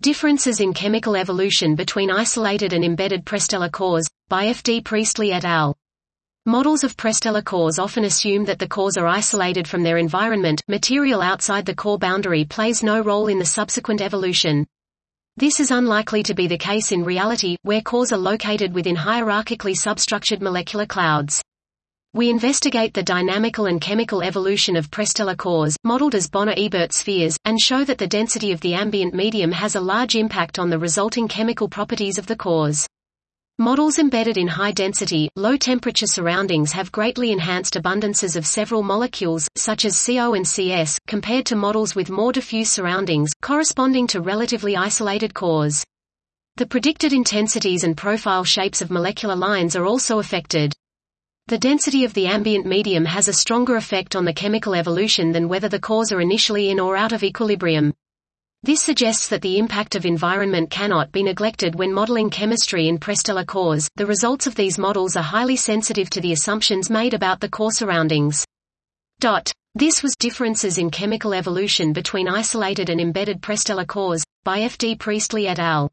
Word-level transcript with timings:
Differences 0.00 0.60
in 0.60 0.74
chemical 0.74 1.16
evolution 1.16 1.74
between 1.74 2.08
isolated 2.08 2.72
and 2.72 2.84
embedded 2.84 3.26
prestellar 3.26 3.68
cores, 3.68 4.06
by 4.28 4.46
F. 4.46 4.62
D. 4.62 4.80
Priestley 4.80 5.32
et 5.32 5.44
al. 5.44 5.76
Models 6.46 6.84
of 6.84 6.96
prestellar 6.96 7.44
cores 7.44 7.80
often 7.80 8.04
assume 8.04 8.44
that 8.44 8.60
the 8.60 8.68
cores 8.68 8.96
are 8.96 9.08
isolated 9.08 9.66
from 9.66 9.82
their 9.82 9.98
environment 9.98 10.62
material 10.68 11.20
outside 11.20 11.66
the 11.66 11.74
core 11.74 11.98
boundary 11.98 12.44
plays 12.44 12.84
no 12.84 13.00
role 13.00 13.26
in 13.26 13.40
the 13.40 13.44
subsequent 13.44 14.00
evolution. 14.00 14.64
This 15.36 15.58
is 15.58 15.72
unlikely 15.72 16.22
to 16.22 16.34
be 16.34 16.46
the 16.46 16.56
case 16.56 16.92
in 16.92 17.02
reality, 17.02 17.56
where 17.62 17.80
cores 17.80 18.12
are 18.12 18.18
located 18.18 18.72
within 18.72 18.94
hierarchically 18.94 19.76
substructured 19.76 20.40
molecular 20.40 20.86
clouds. 20.86 21.42
We 22.14 22.30
investigate 22.30 22.94
the 22.94 23.02
dynamical 23.02 23.66
and 23.66 23.82
chemical 23.82 24.22
evolution 24.22 24.76
of 24.76 24.90
prestellar 24.90 25.36
cores, 25.36 25.76
modeled 25.84 26.14
as 26.14 26.30
Bonnor-Ebert 26.30 26.94
spheres, 26.94 27.36
and 27.44 27.60
show 27.60 27.84
that 27.84 27.98
the 27.98 28.06
density 28.06 28.50
of 28.50 28.62
the 28.62 28.72
ambient 28.72 29.12
medium 29.12 29.52
has 29.52 29.76
a 29.76 29.80
large 29.80 30.16
impact 30.16 30.58
on 30.58 30.70
the 30.70 30.78
resulting 30.78 31.28
chemical 31.28 31.68
properties 31.68 32.16
of 32.16 32.26
the 32.26 32.34
cores. 32.34 32.86
Models 33.58 33.98
embedded 33.98 34.38
in 34.38 34.48
high-density, 34.48 35.28
low-temperature 35.36 36.06
surroundings 36.06 36.72
have 36.72 36.92
greatly 36.92 37.30
enhanced 37.30 37.74
abundances 37.74 38.36
of 38.36 38.46
several 38.46 38.82
molecules, 38.82 39.46
such 39.56 39.84
as 39.84 40.02
CO 40.06 40.32
and 40.32 40.48
CS, 40.48 40.96
compared 41.08 41.44
to 41.44 41.56
models 41.56 41.94
with 41.94 42.08
more 42.08 42.32
diffuse 42.32 42.70
surroundings, 42.70 43.32
corresponding 43.42 44.06
to 44.06 44.22
relatively 44.22 44.76
isolated 44.76 45.34
cores. 45.34 45.84
The 46.56 46.66
predicted 46.66 47.12
intensities 47.12 47.84
and 47.84 47.96
profile 47.96 48.44
shapes 48.44 48.80
of 48.80 48.90
molecular 48.90 49.36
lines 49.36 49.76
are 49.76 49.84
also 49.84 50.20
affected. 50.20 50.72
The 51.48 51.56
density 51.56 52.04
of 52.04 52.12
the 52.12 52.26
ambient 52.26 52.66
medium 52.66 53.06
has 53.06 53.26
a 53.26 53.32
stronger 53.32 53.76
effect 53.76 54.14
on 54.14 54.26
the 54.26 54.34
chemical 54.34 54.74
evolution 54.74 55.32
than 55.32 55.48
whether 55.48 55.66
the 55.66 55.80
cores 55.80 56.12
are 56.12 56.20
initially 56.20 56.68
in 56.68 56.78
or 56.78 56.94
out 56.94 57.12
of 57.12 57.24
equilibrium. 57.24 57.94
This 58.62 58.82
suggests 58.82 59.28
that 59.28 59.40
the 59.40 59.56
impact 59.56 59.94
of 59.94 60.04
environment 60.04 60.70
cannot 60.70 61.10
be 61.10 61.22
neglected 61.22 61.74
when 61.74 61.90
modeling 61.90 62.28
chemistry 62.28 62.86
in 62.86 62.98
prestellar 62.98 63.46
cores. 63.46 63.88
The 63.96 64.04
results 64.04 64.46
of 64.46 64.56
these 64.56 64.76
models 64.76 65.16
are 65.16 65.22
highly 65.22 65.56
sensitive 65.56 66.10
to 66.10 66.20
the 66.20 66.32
assumptions 66.32 66.90
made 66.90 67.14
about 67.14 67.40
the 67.40 67.48
core 67.48 67.72
surroundings. 67.72 68.44
Dot. 69.18 69.50
This 69.74 70.02
was 70.02 70.16
Differences 70.18 70.76
in 70.76 70.90
Chemical 70.90 71.32
Evolution 71.32 71.94
between 71.94 72.28
Isolated 72.28 72.90
and 72.90 73.00
Embedded 73.00 73.40
Prestellar 73.40 73.86
Cores, 73.86 74.22
by 74.44 74.60
F. 74.60 74.76
D. 74.76 74.94
Priestley 74.96 75.48
et 75.48 75.58
al. 75.58 75.90